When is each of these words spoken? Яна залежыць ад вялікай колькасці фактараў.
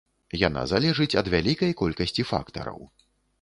Яна 0.43 0.61
залежыць 0.71 1.17
ад 1.21 1.29
вялікай 1.33 1.75
колькасці 1.83 2.27
фактараў. 2.31 2.81